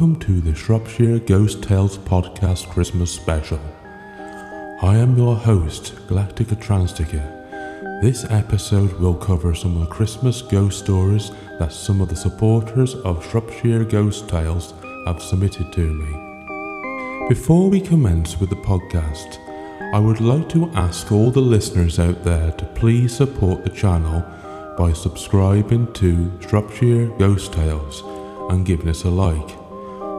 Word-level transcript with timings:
Welcome 0.00 0.20
to 0.20 0.40
the 0.40 0.54
Shropshire 0.54 1.18
Ghost 1.18 1.62
Tales 1.62 1.98
Podcast 1.98 2.70
Christmas 2.70 3.12
Special. 3.12 3.60
I 4.80 4.96
am 4.96 5.14
your 5.14 5.36
host, 5.36 5.94
Galactica 6.08 6.56
Transtica. 6.56 8.00
This 8.00 8.24
episode 8.30 8.94
will 8.94 9.14
cover 9.14 9.54
some 9.54 9.76
of 9.76 9.80
the 9.80 9.94
Christmas 9.94 10.40
ghost 10.40 10.78
stories 10.78 11.32
that 11.58 11.74
some 11.74 12.00
of 12.00 12.08
the 12.08 12.16
supporters 12.16 12.94
of 12.94 13.22
Shropshire 13.26 13.84
Ghost 13.84 14.26
Tales 14.26 14.72
have 15.04 15.22
submitted 15.22 15.70
to 15.74 15.92
me. 15.92 17.28
Before 17.28 17.68
we 17.68 17.78
commence 17.78 18.40
with 18.40 18.48
the 18.48 18.56
podcast, 18.56 19.36
I 19.92 19.98
would 19.98 20.22
like 20.22 20.48
to 20.48 20.70
ask 20.70 21.12
all 21.12 21.30
the 21.30 21.42
listeners 21.42 21.98
out 21.98 22.24
there 22.24 22.52
to 22.52 22.64
please 22.64 23.14
support 23.14 23.64
the 23.64 23.68
channel 23.68 24.24
by 24.78 24.94
subscribing 24.94 25.92
to 25.92 26.32
Shropshire 26.48 27.08
Ghost 27.18 27.52
Tales 27.52 28.02
and 28.50 28.64
giving 28.64 28.88
us 28.88 29.04
a 29.04 29.10
like. 29.10 29.59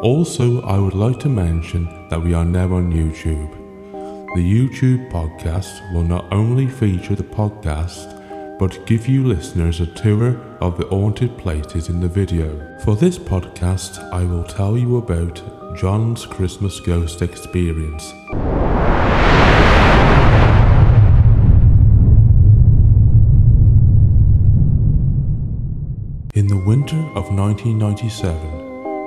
Also, 0.02 0.64
I 0.64 0.80
would 0.80 0.96
like 0.96 1.20
to 1.20 1.30
mention 1.30 1.88
that 2.10 2.20
we 2.20 2.34
are 2.34 2.44
now 2.44 2.74
on 2.74 2.92
YouTube. 2.92 3.52
The 4.34 4.42
YouTube 4.42 5.12
podcast 5.12 5.94
will 5.94 6.02
not 6.02 6.26
only 6.34 6.66
feature 6.66 7.14
the 7.14 7.22
podcast, 7.22 8.58
but 8.58 8.84
give 8.88 9.08
you 9.08 9.28
listeners 9.28 9.80
a 9.80 9.86
tour 9.86 10.42
of 10.60 10.80
the 10.80 10.88
haunted 10.88 11.38
places 11.38 11.90
in 11.90 12.00
the 12.00 12.08
video. 12.08 12.80
For 12.80 12.96
this 12.96 13.20
podcast, 13.20 14.00
I 14.12 14.24
will 14.24 14.44
tell 14.44 14.76
you 14.76 14.98
about 14.98 15.40
John's 15.78 16.26
Christmas 16.26 16.80
ghost 16.80 17.22
experience. 17.22 18.12
In 26.34 26.48
the 26.48 26.64
winter 26.66 26.98
of 27.14 27.32
1997, 27.32 28.61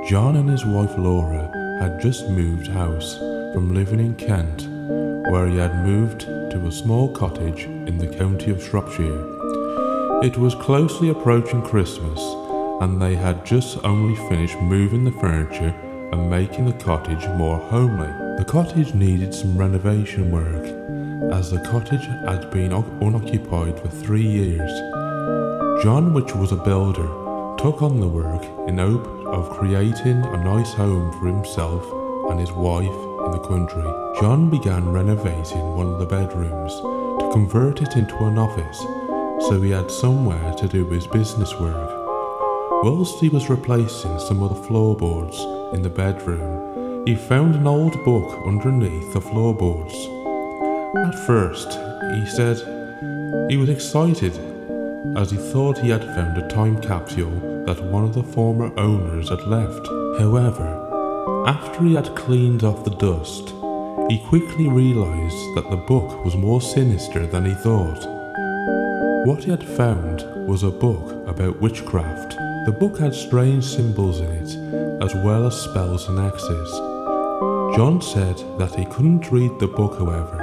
John 0.07 0.37
and 0.37 0.51
his 0.51 0.67
wife 0.67 0.99
Laura 0.99 1.51
had 1.81 1.99
just 1.99 2.29
moved 2.29 2.67
house 2.67 3.17
from 3.55 3.73
living 3.73 4.01
in 4.01 4.15
Kent, 4.17 4.69
where 5.33 5.47
he 5.47 5.57
had 5.57 5.83
moved 5.83 6.21
to 6.21 6.67
a 6.67 6.71
small 6.71 7.09
cottage 7.09 7.65
in 7.65 7.97
the 7.97 8.15
county 8.19 8.51
of 8.51 8.63
Shropshire. 8.63 9.25
It 10.23 10.37
was 10.37 10.55
closely 10.57 11.09
approaching 11.09 11.63
Christmas, 11.63 12.21
and 12.83 13.01
they 13.01 13.15
had 13.15 13.47
just 13.47 13.83
only 13.83 14.15
finished 14.29 14.59
moving 14.61 15.05
the 15.05 15.21
furniture 15.21 15.75
and 16.13 16.29
making 16.29 16.67
the 16.67 16.85
cottage 16.85 17.27
more 17.39 17.57
homely. 17.57 18.13
The 18.37 18.45
cottage 18.47 18.93
needed 18.93 19.33
some 19.33 19.57
renovation 19.57 20.31
work, 20.31 20.67
as 21.33 21.51
the 21.51 21.61
cottage 21.61 22.05
had 22.27 22.51
been 22.51 22.73
unoccupied 22.73 23.81
for 23.81 23.89
three 23.89 24.27
years. 24.27 24.71
John, 25.83 26.13
which 26.13 26.35
was 26.35 26.53
a 26.53 26.57
builder, 26.57 27.09
took 27.57 27.81
on 27.81 28.01
the 28.01 28.09
work 28.09 28.45
in 28.69 28.77
hope 28.77 29.24
of 29.35 29.51
creating 29.51 30.25
a 30.25 30.45
nice 30.45 30.73
home 30.73 31.11
for 31.19 31.27
himself 31.27 31.85
and 32.31 32.39
his 32.39 32.53
wife 32.53 32.87
in 33.27 33.31
the 33.33 33.45
country. 33.47 33.83
John 34.21 34.49
began 34.49 34.93
renovating 34.93 35.75
one 35.75 35.89
of 35.89 35.99
the 35.99 36.07
bedrooms 36.07 36.73
to 37.21 37.31
convert 37.33 37.83
it 37.83 37.97
into 37.97 38.17
an 38.25 38.39
office 38.39 38.79
so 39.49 39.61
he 39.61 39.71
had 39.71 39.91
somewhere 39.91 40.55
to 40.55 40.69
do 40.69 40.87
his 40.87 41.07
business 41.07 41.53
work. 41.59 41.91
Whilst 42.85 43.19
he 43.19 43.29
was 43.29 43.51
replacing 43.51 44.19
some 44.21 44.43
of 44.43 44.51
the 44.51 44.63
floorboards 44.69 45.39
in 45.75 45.83
the 45.83 45.91
bedroom, 45.91 47.05
he 47.07 47.15
found 47.15 47.55
an 47.55 47.67
old 47.67 47.93
book 48.05 48.47
underneath 48.47 49.13
the 49.13 49.21
floorboards. 49.21 49.95
At 50.97 51.27
first, 51.27 51.69
he 52.15 52.27
said 52.27 52.57
he 53.51 53.57
was 53.57 53.69
excited 53.69 54.54
as 55.17 55.31
he 55.31 55.37
thought 55.37 55.79
he 55.79 55.91
had 55.91 56.05
found 56.05 56.37
a 56.39 56.49
time 56.49 56.81
capsule 56.81 57.65
that 57.67 57.83
one 57.85 58.05
of 58.05 58.15
the 58.15 58.23
former 58.23 58.73
owners 58.79 59.29
had 59.29 59.47
left. 59.47 59.87
However, 60.19 61.45
after 61.47 61.85
he 61.85 61.95
had 61.95 62.17
cleaned 62.17 62.65
off 62.65 62.85
the 62.85 62.91
dust, 62.91 63.51
he 64.11 64.19
quickly 64.29 64.69
realised 64.69 65.55
that 65.57 65.69
the 65.71 65.85
book 65.89 66.25
was 66.25 66.37
more 66.37 66.61
sinister 66.61 67.27
than 67.27 67.45
he 67.45 67.55
thought. 67.55 68.05
What 69.27 69.45
he 69.45 69.51
had 69.51 69.65
found 69.65 70.23
was 70.47 70.63
a 70.63 70.71
book 70.71 71.27
about 71.29 71.61
witchcraft. 71.61 72.33
The 72.67 72.77
book 72.79 72.99
had 72.99 73.15
strange 73.15 73.65
symbols 73.65 74.21
in 74.21 74.31
it, 74.31 75.03
as 75.03 75.15
well 75.15 75.47
as 75.47 75.61
spells 75.61 76.09
and 76.09 76.19
axes. 76.19 76.71
John 77.77 78.01
said 78.03 78.37
that 78.59 78.75
he 78.75 78.85
couldn't 78.87 79.31
read 79.31 79.59
the 79.59 79.69
book, 79.69 79.99
however, 79.99 80.41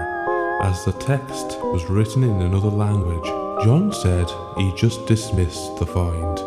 as 0.63 0.83
the 0.85 0.93
text 0.93 1.57
was 1.61 1.89
written 1.89 2.23
in 2.23 2.41
another 2.41 2.69
language. 2.69 3.40
John 3.63 3.93
said 3.93 4.27
he 4.57 4.73
just 4.75 5.05
dismissed 5.05 5.77
the 5.77 5.85
find 5.85 6.39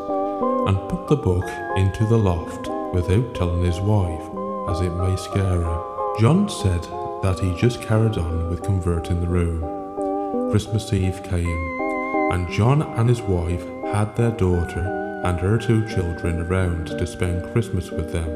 and 0.66 0.88
put 0.88 1.06
the 1.06 1.14
book 1.14 1.44
into 1.76 2.04
the 2.06 2.18
loft 2.18 2.68
without 2.92 3.36
telling 3.36 3.62
his 3.62 3.78
wife, 3.78 4.24
as 4.68 4.80
it 4.80 4.90
may 4.90 5.14
scare 5.14 5.62
her. 5.62 6.16
John 6.18 6.48
said 6.48 6.82
that 7.22 7.38
he 7.40 7.54
just 7.54 7.80
carried 7.82 8.18
on 8.18 8.50
with 8.50 8.64
converting 8.64 9.20
the 9.20 9.28
room. 9.28 10.50
Christmas 10.50 10.92
Eve 10.92 11.22
came, 11.22 11.46
and 12.32 12.50
John 12.52 12.82
and 12.82 13.08
his 13.08 13.22
wife 13.22 13.64
had 13.92 14.16
their 14.16 14.32
daughter 14.32 15.20
and 15.24 15.38
her 15.38 15.56
two 15.56 15.86
children 15.86 16.40
around 16.40 16.88
to 16.88 17.06
spend 17.06 17.52
Christmas 17.52 17.92
with 17.92 18.12
them. 18.12 18.26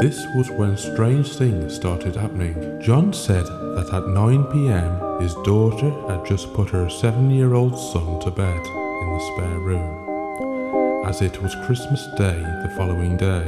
This 0.00 0.24
was 0.36 0.50
when 0.50 0.76
strange 0.76 1.32
things 1.32 1.74
started 1.74 2.14
happening. 2.14 2.80
John 2.80 3.12
said 3.12 3.46
that 3.46 3.90
at 3.92 4.06
9 4.06 4.44
pm 4.52 5.05
his 5.20 5.34
daughter 5.36 5.90
had 6.08 6.26
just 6.26 6.52
put 6.52 6.68
her 6.68 6.90
seven 6.90 7.30
year 7.30 7.54
old 7.54 7.78
son 7.78 8.20
to 8.20 8.30
bed 8.30 8.66
in 8.66 9.12
the 9.12 9.32
spare 9.34 9.58
room, 9.60 11.06
as 11.06 11.22
it 11.22 11.42
was 11.42 11.54
Christmas 11.66 12.06
Day 12.16 12.38
the 12.62 12.72
following 12.76 13.16
day. 13.16 13.46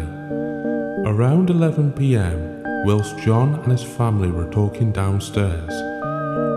Around 1.10 1.50
11 1.50 1.92
pm, 1.92 2.62
whilst 2.84 3.18
John 3.18 3.54
and 3.60 3.72
his 3.72 3.82
family 3.82 4.30
were 4.30 4.50
talking 4.50 4.92
downstairs, 4.92 5.72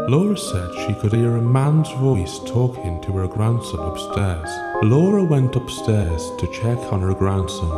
Laura 0.10 0.38
said 0.38 0.70
she 0.86 0.94
could 0.96 1.14
hear 1.14 1.36
a 1.36 1.42
man's 1.42 1.90
voice 1.92 2.40
talking 2.48 3.02
to 3.02 3.12
her 3.14 3.28
grandson 3.28 3.80
upstairs. 3.80 4.50
Laura 4.84 5.24
went 5.24 5.56
upstairs 5.56 6.32
to 6.40 6.52
check 6.52 6.78
on 6.92 7.02
her 7.02 7.14
grandson, 7.14 7.72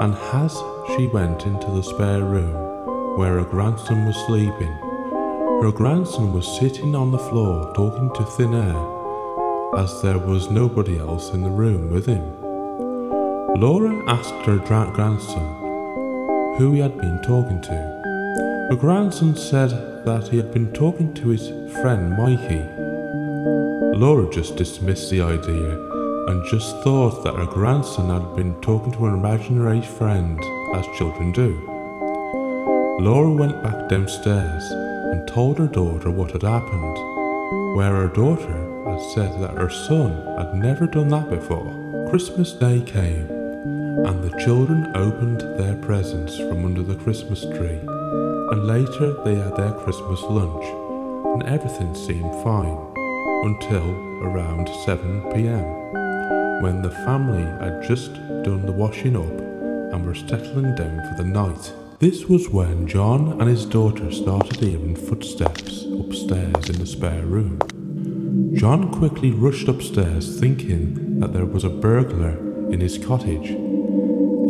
and 0.00 0.14
as 0.32 0.56
she 0.96 1.06
went 1.08 1.44
into 1.44 1.70
the 1.70 1.82
spare 1.82 2.24
room 2.24 3.18
where 3.18 3.34
her 3.34 3.44
grandson 3.44 4.06
was 4.06 4.16
sleeping, 4.26 4.91
her 5.60 5.70
grandson 5.70 6.32
was 6.32 6.58
sitting 6.58 6.94
on 6.94 7.10
the 7.10 7.18
floor 7.18 7.72
talking 7.74 8.10
to 8.14 8.24
thin 8.24 8.54
air, 8.54 9.78
as 9.78 10.02
there 10.02 10.18
was 10.18 10.50
nobody 10.50 10.98
else 10.98 11.30
in 11.30 11.42
the 11.42 11.50
room 11.50 11.90
with 11.92 12.06
him. 12.06 12.22
Laura 13.60 13.94
asked 14.08 14.46
her 14.46 14.58
grandson 14.58 16.56
who 16.58 16.72
he 16.72 16.80
had 16.80 16.96
been 16.96 17.20
talking 17.22 17.60
to. 17.62 18.68
Her 18.70 18.76
grandson 18.76 19.36
said 19.36 20.04
that 20.04 20.28
he 20.28 20.36
had 20.36 20.52
been 20.52 20.72
talking 20.72 21.14
to 21.14 21.28
his 21.28 21.48
friend 21.80 22.10
Mikey. 22.16 22.64
Laura 23.98 24.28
just 24.32 24.56
dismissed 24.56 25.10
the 25.10 25.20
idea 25.20 25.78
and 26.28 26.44
just 26.50 26.76
thought 26.82 27.22
that 27.24 27.36
her 27.36 27.46
grandson 27.46 28.08
had 28.08 28.34
been 28.36 28.60
talking 28.62 28.92
to 28.92 29.06
an 29.06 29.14
imaginary 29.14 29.82
friend, 29.82 30.40
as 30.74 30.86
children 30.98 31.30
do. 31.32 31.52
Laura 33.00 33.30
went 33.30 33.62
back 33.62 33.88
downstairs 33.88 34.81
and 35.12 35.28
told 35.28 35.58
her 35.58 35.66
daughter 35.66 36.10
what 36.10 36.30
had 36.30 36.42
happened, 36.42 36.96
where 37.76 37.94
her 37.94 38.08
daughter 38.08 38.88
had 38.88 39.00
said 39.12 39.40
that 39.40 39.58
her 39.58 39.68
son 39.68 40.10
had 40.38 40.54
never 40.54 40.86
done 40.86 41.08
that 41.08 41.28
before. 41.28 41.70
Christmas 42.08 42.52
Day 42.52 42.80
came, 42.80 43.26
and 44.06 44.22
the 44.22 44.36
children 44.42 44.90
opened 44.96 45.42
their 45.58 45.76
presents 45.76 46.38
from 46.38 46.64
under 46.64 46.82
the 46.82 46.96
Christmas 46.96 47.42
tree, 47.42 47.78
and 48.52 48.66
later 48.66 49.12
they 49.22 49.34
had 49.34 49.54
their 49.56 49.72
Christmas 49.72 50.22
lunch, 50.22 50.64
and 51.34 51.42
everything 51.44 51.94
seemed 51.94 52.32
fine 52.42 52.78
until 53.44 53.84
around 54.24 54.68
7 54.86 55.30
pm, 55.32 56.62
when 56.62 56.80
the 56.80 56.90
family 57.04 57.44
had 57.60 57.82
just 57.82 58.14
done 58.44 58.64
the 58.64 58.72
washing 58.72 59.16
up 59.16 59.92
and 59.92 60.06
were 60.06 60.14
settling 60.14 60.74
down 60.74 61.06
for 61.08 61.22
the 61.22 61.28
night. 61.28 61.72
This 62.02 62.24
was 62.24 62.48
when 62.48 62.88
John 62.88 63.40
and 63.40 63.48
his 63.48 63.64
daughter 63.64 64.10
started 64.10 64.56
hearing 64.56 64.96
footsteps 64.96 65.84
upstairs 65.84 66.68
in 66.68 66.80
the 66.80 66.84
spare 66.84 67.24
room. 67.24 67.60
John 68.56 68.92
quickly 68.92 69.30
rushed 69.30 69.68
upstairs 69.68 70.40
thinking 70.40 71.20
that 71.20 71.32
there 71.32 71.46
was 71.46 71.62
a 71.62 71.70
burglar 71.70 72.36
in 72.72 72.80
his 72.80 72.98
cottage. 72.98 73.50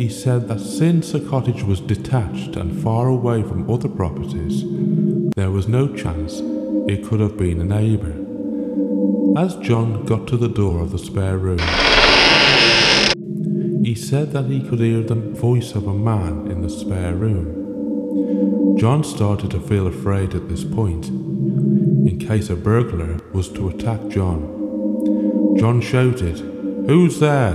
He 0.01 0.09
said 0.09 0.49
that 0.49 0.61
since 0.61 1.13
the 1.13 1.21
cottage 1.21 1.63
was 1.63 1.81
detached 1.81 2.57
and 2.57 2.83
far 2.83 3.09
away 3.09 3.43
from 3.43 3.71
other 3.71 3.91
properties, 3.91 4.65
there 5.37 5.51
was 5.51 5.69
no 5.69 5.95
chance 5.95 6.41
it 6.91 7.05
could 7.05 7.21
have 7.21 7.37
been 7.37 7.61
a 7.61 7.65
neighbour. 7.65 8.17
As 9.39 9.57
John 9.57 10.07
got 10.07 10.27
to 10.29 10.39
the 10.39 10.49
door 10.49 10.81
of 10.81 10.91
the 10.91 10.99
spare 10.99 11.37
room, 11.37 11.61
said 14.13 14.33
that 14.33 14.45
he 14.45 14.61
could 14.61 14.79
hear 14.79 15.01
the 15.01 15.15
voice 15.15 15.75
of 15.75 15.87
a 15.87 15.95
man 15.95 16.47
in 16.51 16.61
the 16.61 16.69
spare 16.69 17.15
room. 17.15 18.77
John 18.77 19.03
started 19.05 19.51
to 19.53 19.59
feel 19.59 19.87
afraid 19.87 20.35
at 20.35 20.51
this 20.51 20.65
point, 20.65 21.07
in 21.07 22.19
case 22.19 22.51
a 22.51 22.55
burglar 22.55 23.17
was 23.33 23.49
to 23.53 23.71
attack 23.71 24.07
John. 24.09 25.57
John 25.59 25.81
shouted, 25.81 26.41
Who's 26.87 27.21
there? 27.21 27.55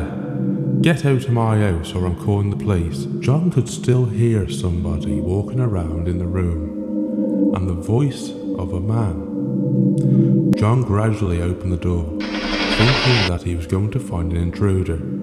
Get 0.82 1.06
out 1.06 1.26
of 1.26 1.30
my 1.30 1.60
house 1.60 1.94
or 1.94 2.08
I'm 2.08 2.20
calling 2.26 2.50
the 2.50 2.56
police. 2.56 3.06
John 3.20 3.52
could 3.52 3.70
still 3.70 4.06
hear 4.06 4.50
somebody 4.50 5.20
walking 5.20 5.60
around 5.60 6.08
in 6.08 6.18
the 6.18 6.26
room 6.26 7.54
and 7.56 7.70
the 7.70 7.74
voice 7.74 8.32
of 8.58 8.74
a 8.74 8.80
man. 8.80 10.54
John 10.58 10.82
gradually 10.82 11.40
opened 11.40 11.72
the 11.72 11.78
door, 11.78 12.04
thinking 12.18 13.30
that 13.30 13.44
he 13.44 13.56
was 13.56 13.68
going 13.68 13.92
to 13.92 14.00
find 14.00 14.32
an 14.32 14.40
intruder. 14.40 15.17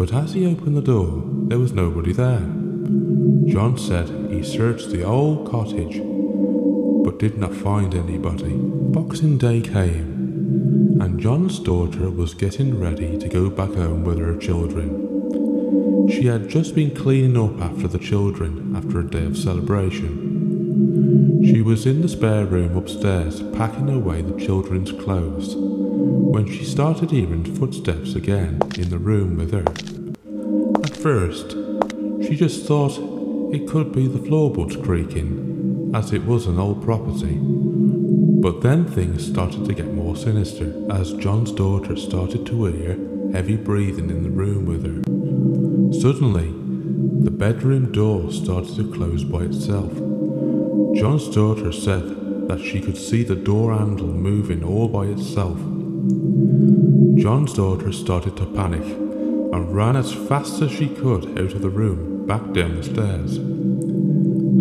But 0.00 0.14
as 0.14 0.32
he 0.32 0.46
opened 0.46 0.78
the 0.78 0.80
door, 0.80 1.22
there 1.48 1.58
was 1.58 1.74
nobody 1.74 2.14
there. 2.14 2.48
John 3.52 3.76
said 3.76 4.08
he 4.30 4.42
searched 4.42 4.88
the 4.88 5.02
old 5.02 5.50
cottage 5.50 6.00
but 7.04 7.18
did 7.18 7.36
not 7.36 7.52
find 7.52 7.94
anybody. 7.94 8.54
Boxing 8.56 9.36
Day 9.36 9.60
came, 9.60 10.96
and 11.02 11.20
John's 11.20 11.58
daughter 11.58 12.08
was 12.08 12.32
getting 12.32 12.80
ready 12.80 13.18
to 13.18 13.28
go 13.28 13.50
back 13.50 13.74
home 13.74 14.02
with 14.02 14.18
her 14.18 14.38
children. 14.38 16.08
She 16.08 16.24
had 16.24 16.48
just 16.48 16.74
been 16.74 16.96
cleaning 16.96 17.36
up 17.36 17.60
after 17.60 17.86
the 17.86 17.98
children 17.98 18.74
after 18.74 19.00
a 19.00 19.06
day 19.06 19.26
of 19.26 19.36
celebration. 19.36 21.44
She 21.44 21.60
was 21.60 21.84
in 21.84 22.00
the 22.00 22.08
spare 22.08 22.46
room 22.46 22.74
upstairs 22.74 23.42
packing 23.52 23.90
away 23.90 24.22
the 24.22 24.40
children's 24.40 24.92
clothes 24.92 25.56
when 26.30 26.46
she 26.46 26.64
started 26.64 27.10
hearing 27.10 27.44
footsteps 27.56 28.14
again 28.14 28.60
in 28.78 28.88
the 28.88 28.98
room 28.98 29.36
with 29.36 29.52
her. 29.52 29.64
At 30.84 30.96
first, 30.96 31.50
she 32.22 32.36
just 32.36 32.66
thought 32.66 32.96
it 33.52 33.66
could 33.66 33.90
be 33.92 34.06
the 34.06 34.24
floorboards 34.24 34.76
creaking, 34.76 35.90
as 35.92 36.12
it 36.12 36.24
was 36.24 36.46
an 36.46 36.60
old 36.60 36.84
property. 36.84 37.36
But 37.40 38.60
then 38.60 38.86
things 38.86 39.26
started 39.26 39.64
to 39.64 39.74
get 39.74 39.92
more 39.92 40.14
sinister 40.14 40.72
as 40.88 41.14
John's 41.14 41.50
daughter 41.50 41.96
started 41.96 42.46
to 42.46 42.64
hear 42.66 42.96
heavy 43.32 43.56
breathing 43.56 44.08
in 44.08 44.22
the 44.22 44.30
room 44.30 44.66
with 44.66 44.84
her. 44.84 45.02
Suddenly, 46.00 46.54
the 47.24 47.32
bedroom 47.32 47.90
door 47.90 48.30
started 48.30 48.76
to 48.76 48.92
close 48.92 49.24
by 49.24 49.42
itself. 49.42 49.92
John's 50.94 51.28
daughter 51.28 51.72
said 51.72 52.48
that 52.48 52.60
she 52.60 52.80
could 52.80 52.96
see 52.96 53.24
the 53.24 53.34
door 53.34 53.76
handle 53.76 54.06
moving 54.06 54.62
all 54.62 54.86
by 54.86 55.06
itself. 55.06 55.58
John's 57.20 57.52
daughter 57.52 57.92
started 57.92 58.34
to 58.38 58.46
panic 58.46 58.80
and 58.82 59.76
ran 59.76 59.94
as 59.94 60.10
fast 60.10 60.62
as 60.62 60.72
she 60.72 60.88
could 60.88 61.38
out 61.38 61.52
of 61.52 61.60
the 61.60 61.68
room 61.68 62.26
back 62.26 62.40
down 62.52 62.76
the 62.76 62.82
stairs. 62.82 63.36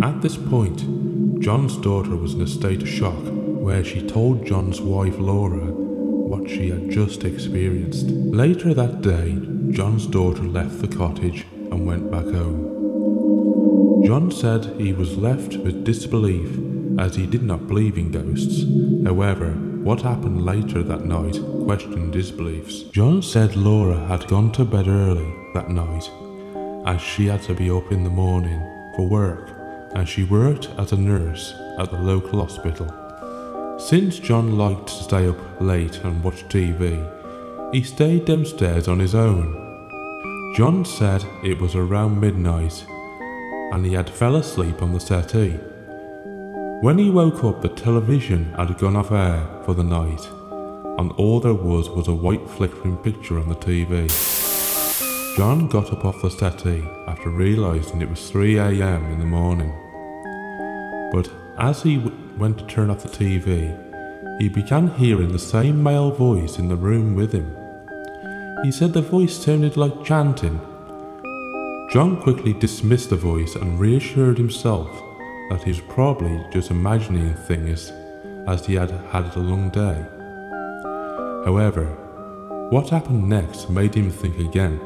At 0.04 0.22
this 0.22 0.36
point, 0.36 1.42
John's 1.42 1.78
daughter 1.78 2.18
was 2.18 2.34
in 2.34 2.42
a 2.42 2.48
state 2.48 2.82
of 2.82 2.90
shock 2.90 3.22
where 3.24 3.82
she 3.82 4.06
told 4.06 4.46
John's 4.46 4.82
wife 4.82 5.18
Laura 5.18 5.68
what 5.68 6.50
she 6.50 6.70
had 6.70 6.90
just 6.90 7.24
experienced. 7.24 8.08
Later 8.08 8.74
that 8.74 9.02
day, 9.02 9.40
John's 9.72 10.06
daughter 10.06 10.44
left 10.44 10.82
the 10.82 10.90
cottage 10.90 11.48
and 11.54 11.88
went 11.88 12.12
back 12.12 12.26
home. 12.26 14.04
John 14.06 14.32
said 14.32 14.66
he 14.78 14.92
was 14.92 15.18
left 15.18 15.56
with 15.56 15.86
disbelief 15.86 16.60
as 17.00 17.16
he 17.16 17.26
did 17.26 17.44
not 17.44 17.68
believe 17.68 17.98
in 17.98 18.12
ghosts. 18.12 18.66
However, 19.06 19.69
what 19.90 20.02
happened 20.02 20.46
later 20.46 20.84
that 20.84 21.04
night 21.04 21.36
questioned 21.66 22.14
his 22.14 22.30
beliefs. 22.30 22.84
John 22.92 23.24
said 23.24 23.56
Laura 23.56 23.98
had 24.06 24.28
gone 24.28 24.52
to 24.52 24.64
bed 24.64 24.88
early 24.88 25.34
that 25.56 25.72
night 25.72 26.08
as 26.86 27.02
she 27.02 27.26
had 27.26 27.42
to 27.42 27.56
be 27.56 27.72
up 27.72 27.92
in 27.92 28.04
the 28.04 28.10
morning 28.12 28.62
for 28.96 29.08
work 29.08 29.50
and 29.96 30.08
she 30.08 30.26
worked 30.26 30.70
as 30.78 30.92
a 30.92 30.96
nurse 30.96 31.56
at 31.80 31.90
the 31.90 31.98
local 31.98 32.40
hospital. 32.40 32.86
Since 33.80 34.20
John 34.20 34.60
liked 34.60 34.90
to 34.90 35.04
stay 35.06 35.28
up 35.28 35.40
late 35.60 35.98
and 36.04 36.24
watch 36.24 36.48
TV, 36.50 37.74
he 37.74 37.82
stayed 37.82 38.26
downstairs 38.26 38.88
on 38.88 39.00
his 39.00 39.16
own. 39.16 39.56
John 40.56 40.86
said 40.86 41.26
it 41.44 41.60
was 41.60 41.74
around 41.74 42.22
midnight 42.22 42.86
and 43.74 43.84
he 43.84 43.94
had 43.94 44.08
fell 44.08 44.36
asleep 44.36 44.84
on 44.84 44.94
the 44.94 45.00
settee. 45.00 45.60
When 46.82 46.98
he 46.98 47.10
woke 47.10 47.44
up, 47.44 47.62
the 47.62 47.68
television 47.68 48.54
had 48.54 48.78
gone 48.78 48.96
off 48.96 49.12
air 49.12 49.46
for 49.66 49.74
the 49.74 49.84
night, 49.84 50.26
and 50.98 51.12
all 51.18 51.42
there 51.42 51.54
was 51.54 51.90
was 51.90 52.08
a 52.08 52.14
white 52.14 52.50
flickering 52.50 52.96
picture 53.00 53.38
on 53.38 53.50
the 53.50 53.56
TV. 53.56 54.08
John 55.36 55.68
got 55.68 55.92
up 55.92 56.06
off 56.06 56.22
the 56.22 56.30
settee 56.30 56.88
after 57.06 57.32
realizing 57.32 58.02
it 58.02 58.10
was 58.10 58.32
3 58.32 58.60
a.m. 58.60 59.12
in 59.12 59.20
the 59.20 59.26
morning. 59.26 59.74
But 61.12 61.30
as 61.58 61.84
he 61.84 61.98
w- 61.98 62.16
went 62.38 62.60
to 62.60 62.66
turn 62.68 62.90
off 62.90 63.04
the 63.04 63.10
TV, 63.10 63.76
he 64.40 64.48
began 64.48 64.88
hearing 64.88 65.34
the 65.34 65.38
same 65.38 65.84
male 65.84 66.12
voice 66.12 66.60
in 66.60 66.70
the 66.70 66.78
room 66.78 67.14
with 67.14 67.34
him. 67.34 67.58
He 68.64 68.72
said 68.72 68.94
the 68.94 69.02
voice 69.02 69.36
sounded 69.36 69.76
like 69.76 70.06
chanting. 70.06 70.62
John 71.92 72.22
quickly 72.22 72.54
dismissed 72.54 73.10
the 73.10 73.18
voice 73.18 73.56
and 73.56 73.82
reassured 73.82 74.38
himself 74.38 75.09
that 75.50 75.64
he 75.64 75.72
was 75.72 75.82
probably 75.82 76.44
just 76.52 76.72
imagining 76.72 77.34
things 77.34 77.92
as 78.48 78.66
he 78.66 78.76
had 78.76 78.92
had 79.12 79.36
a 79.36 79.40
long 79.40 79.70
day. 79.70 80.06
However, 81.46 81.86
what 82.70 82.90
happened 82.90 83.28
next 83.28 83.70
made 83.70 83.96
him 83.96 84.12
think 84.12 84.38
again. 84.38 84.80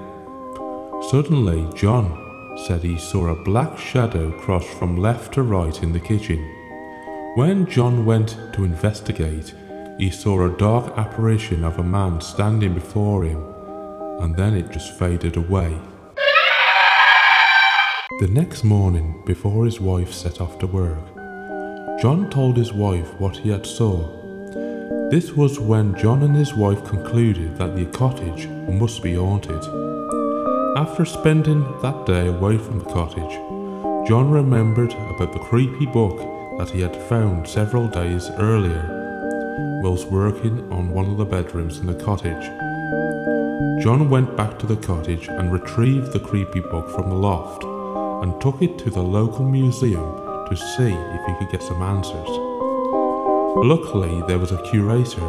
Suddenly, 1.09 1.67
John 1.75 2.19
said 2.65 2.81
he 2.81 2.97
saw 2.97 3.27
a 3.27 3.43
black 3.43 3.77
shadow 3.77 4.31
cross 4.39 4.65
from 4.65 4.97
left 4.97 5.33
to 5.33 5.43
right 5.43 5.81
in 5.83 5.91
the 5.91 5.99
kitchen. 5.99 6.39
When 7.35 7.65
John 7.65 8.05
went 8.05 8.37
to 8.53 8.63
investigate, 8.63 9.53
he 9.97 10.09
saw 10.09 10.45
a 10.45 10.57
dark 10.57 10.97
apparition 10.97 11.63
of 11.63 11.79
a 11.79 11.83
man 11.83 12.21
standing 12.21 12.73
before 12.73 13.23
him, 13.23 13.43
and 14.21 14.35
then 14.35 14.55
it 14.55 14.71
just 14.71 14.97
faded 14.97 15.35
away. 15.35 15.77
The 18.19 18.27
next 18.27 18.63
morning, 18.63 19.23
before 19.25 19.65
his 19.65 19.81
wife 19.81 20.13
set 20.13 20.39
off 20.39 20.59
to 20.59 20.67
work, 20.67 21.03
John 21.99 22.29
told 22.29 22.55
his 22.55 22.71
wife 22.71 23.19
what 23.19 23.37
he 23.37 23.49
had 23.49 23.65
saw. 23.65 24.07
This 25.09 25.33
was 25.33 25.59
when 25.59 25.97
John 25.97 26.21
and 26.21 26.35
his 26.35 26.53
wife 26.53 26.85
concluded 26.85 27.57
that 27.57 27.75
the 27.75 27.87
cottage 27.87 28.47
must 28.69 29.01
be 29.01 29.15
haunted. 29.15 29.63
After 30.77 31.05
spending 31.05 31.63
that 31.81 32.05
day 32.05 32.27
away 32.27 32.59
from 32.59 32.77
the 32.77 32.85
cottage, 32.85 33.33
John 34.07 34.29
remembered 34.29 34.93
about 34.93 35.33
the 35.33 35.45
creepy 35.49 35.87
book 35.87 36.17
that 36.59 36.69
he 36.69 36.81
had 36.81 36.95
found 37.09 37.49
several 37.49 37.87
days 37.87 38.29
earlier 38.37 39.81
whilst 39.83 40.11
working 40.11 40.71
on 40.71 40.91
one 40.91 41.09
of 41.09 41.17
the 41.17 41.25
bedrooms 41.25 41.79
in 41.79 41.87
the 41.87 42.03
cottage. 42.05 42.43
John 43.83 44.07
went 44.11 44.37
back 44.37 44.59
to 44.59 44.67
the 44.67 44.77
cottage 44.77 45.27
and 45.27 45.51
retrieved 45.51 46.13
the 46.13 46.19
creepy 46.19 46.59
book 46.59 46.89
from 46.91 47.09
the 47.09 47.15
loft 47.15 47.63
and 48.23 48.39
took 48.39 48.61
it 48.61 48.77
to 48.77 48.89
the 48.89 49.01
local 49.01 49.43
museum 49.43 50.15
to 50.47 50.55
see 50.55 50.93
if 50.93 51.25
he 51.27 51.35
could 51.35 51.51
get 51.51 51.61
some 51.61 51.81
answers. 51.81 52.29
Luckily, 53.57 54.23
there 54.27 54.39
was 54.39 54.53
a 54.53 54.61
curator 54.61 55.27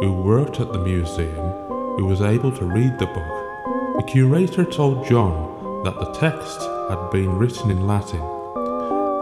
who 0.00 0.22
worked 0.24 0.58
at 0.58 0.72
the 0.72 0.78
museum 0.78 1.52
who 1.98 2.06
was 2.06 2.22
able 2.22 2.50
to 2.50 2.64
read 2.64 2.98
the 2.98 3.04
book. 3.04 3.96
The 3.98 4.08
curator 4.10 4.64
told 4.64 5.06
John 5.06 5.82
that 5.84 6.00
the 6.00 6.12
text 6.12 6.60
had 6.88 7.10
been 7.10 7.36
written 7.36 7.70
in 7.70 7.86
Latin 7.86 8.22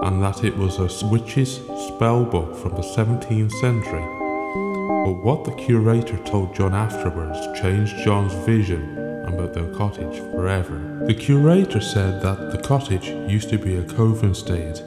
and 0.05 0.23
that 0.23 0.45
it 0.45 0.57
was 0.57 0.79
a 0.79 1.09
witch's 1.09 1.57
spell 1.89 2.25
book 2.25 2.55
from 2.55 2.77
the 2.77 2.83
17th 2.83 3.53
century. 3.61 4.07
But 5.05 5.25
what 5.25 5.45
the 5.45 5.57
curator 5.57 6.19
told 6.19 6.55
John 6.55 6.73
afterwards 6.73 7.61
changed 7.61 7.97
John's 8.05 8.35
vision 8.47 8.98
about 9.39 9.55
the 9.55 9.77
cottage 9.77 10.21
forever. 10.33 10.79
The 11.07 11.15
curator 11.15 11.81
said 11.81 12.21
that 12.23 12.51
the 12.51 12.59
cottage 12.59 13.07
used 13.07 13.49
to 13.51 13.59
be 13.59 13.77
a 13.77 13.85
coven 13.85 14.35
state, 14.35 14.83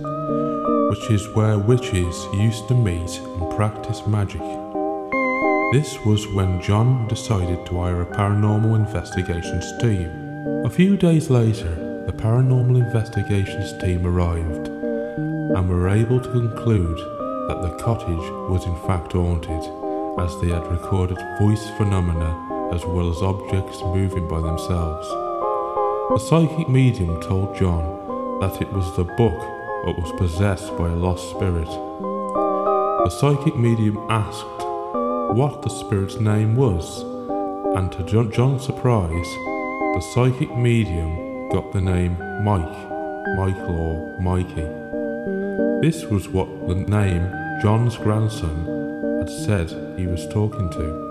which 0.90 1.10
is 1.10 1.28
where 1.30 1.58
witches 1.58 2.26
used 2.34 2.68
to 2.68 2.76
meet 2.76 3.18
and 3.20 3.56
practice 3.56 4.06
magic. 4.06 4.42
This 5.72 5.98
was 6.06 6.28
when 6.34 6.62
John 6.62 7.08
decided 7.08 7.66
to 7.68 7.80
hire 7.80 8.02
a 8.02 8.06
paranormal 8.06 8.76
investigations 8.76 9.66
team. 9.82 10.10
A 10.66 10.70
few 10.70 10.98
days 10.98 11.30
later, 11.30 11.74
the 12.06 12.14
paranormal 12.14 12.78
investigations 12.78 13.72
team 13.82 14.06
arrived 14.06 14.68
and 14.68 15.70
were 15.70 15.88
able 15.88 16.20
to 16.20 16.32
conclude 16.32 16.98
that 17.48 17.62
the 17.62 17.76
cottage 17.82 18.30
was 18.50 18.66
in 18.66 18.76
fact 18.88 19.14
haunted, 19.14 19.64
as 20.20 20.42
they 20.42 20.50
had 20.50 20.70
recorded 20.70 21.18
voice 21.40 21.70
phenomena 21.78 22.51
as 22.72 22.86
well 22.86 23.10
as 23.10 23.22
objects 23.22 23.82
moving 23.82 24.28
by 24.28 24.40
themselves. 24.40 25.08
A 26.16 26.20
psychic 26.20 26.70
medium 26.70 27.22
told 27.22 27.56
John 27.56 28.40
that 28.40 28.62
it 28.62 28.72
was 28.72 28.96
the 28.96 29.04
book 29.04 29.40
that 29.86 29.98
was 29.98 30.12
possessed 30.18 30.76
by 30.78 30.88
a 30.90 30.96
lost 30.96 31.30
spirit. 31.30 31.68
The 31.68 33.10
psychic 33.10 33.56
medium 33.58 33.98
asked 34.10 34.46
what 35.36 35.62
the 35.62 35.70
spirit's 35.70 36.20
name 36.20 36.56
was, 36.56 37.02
and 37.76 37.92
to 37.94 38.04
John's 38.32 38.66
surprise, 38.66 39.32
the 39.96 40.12
psychic 40.14 40.56
medium 40.58 41.50
got 41.50 41.72
the 41.72 41.82
name 41.82 42.18
Mike, 42.44 42.90
Michael 43.36 43.80
or 43.80 44.20
Mikey. 44.22 44.68
This 45.82 46.06
was 46.06 46.28
what 46.30 46.48
the 46.68 46.76
name 46.76 47.24
John's 47.62 47.98
grandson 47.98 48.66
had 49.20 49.30
said 49.30 49.98
he 49.98 50.08
was 50.08 50.28
talking 50.28 50.70
to. 50.72 51.11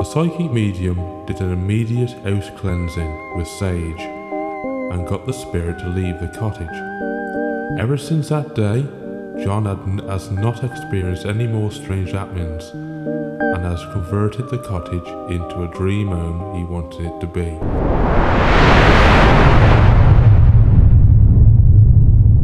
The 0.00 0.06
psychic 0.06 0.50
medium 0.50 1.26
did 1.26 1.42
an 1.42 1.52
immediate 1.52 2.12
house 2.24 2.48
cleansing 2.56 3.36
with 3.36 3.46
sage 3.46 4.00
and 4.00 5.06
got 5.06 5.26
the 5.26 5.32
spirit 5.34 5.78
to 5.80 5.88
leave 5.88 6.18
the 6.18 6.28
cottage. 6.38 7.78
Ever 7.78 7.98
since 7.98 8.30
that 8.30 8.54
day, 8.54 8.80
John 9.44 9.66
had, 9.66 10.08
has 10.08 10.30
not 10.30 10.64
experienced 10.64 11.26
any 11.26 11.46
more 11.46 11.70
strange 11.70 12.12
happenings 12.12 12.70
and 12.70 13.62
has 13.62 13.82
converted 13.92 14.48
the 14.48 14.56
cottage 14.60 15.06
into 15.30 15.64
a 15.64 15.74
dream 15.76 16.08
home 16.08 16.56
he 16.56 16.64
wanted 16.64 17.04
it 17.04 17.20
to 17.20 17.26
be. 17.26 17.50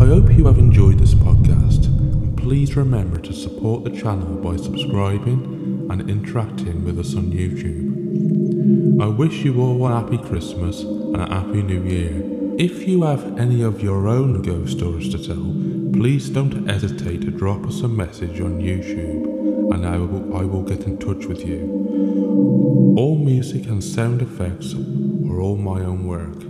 I 0.04 0.06
hope 0.06 0.30
you 0.36 0.44
have 0.44 0.58
enjoyed 0.58 0.98
this 0.98 1.14
podcast 1.14 1.86
and 1.86 2.36
please 2.36 2.76
remember 2.76 3.18
to 3.20 3.32
support 3.32 3.84
the 3.84 3.98
channel 3.98 4.36
by 4.42 4.56
subscribing 4.56 5.55
and 5.90 6.08
interacting 6.10 6.84
with 6.84 6.98
us 6.98 7.14
on 7.14 7.32
YouTube. 7.32 9.00
I 9.00 9.06
wish 9.06 9.44
you 9.44 9.60
all 9.60 9.86
a 9.86 10.00
happy 10.00 10.18
Christmas 10.18 10.82
and 10.82 11.16
a 11.16 11.28
happy 11.28 11.62
New 11.62 11.82
Year. 11.82 12.22
If 12.58 12.88
you 12.88 13.02
have 13.02 13.38
any 13.38 13.62
of 13.62 13.82
your 13.82 14.08
own 14.08 14.42
ghost 14.42 14.78
stories 14.78 15.10
to 15.10 15.18
tell, 15.18 15.44
please 15.92 16.30
don't 16.30 16.68
hesitate 16.68 17.20
to 17.22 17.30
drop 17.30 17.66
us 17.66 17.82
a 17.82 17.88
message 17.88 18.40
on 18.40 18.60
YouTube 18.60 19.72
and 19.74 19.86
I 19.86 19.98
will, 19.98 20.36
I 20.36 20.44
will 20.44 20.62
get 20.62 20.86
in 20.86 20.98
touch 20.98 21.26
with 21.26 21.44
you. 21.44 22.94
All 22.96 23.18
music 23.18 23.66
and 23.66 23.84
sound 23.84 24.22
effects 24.22 24.72
are 24.74 25.40
all 25.40 25.56
my 25.56 25.82
own 25.82 26.06
work. 26.06 26.40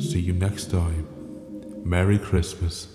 See 0.00 0.20
you 0.20 0.34
next 0.34 0.70
time. 0.70 1.06
Merry 1.84 2.18
Christmas. 2.18 2.88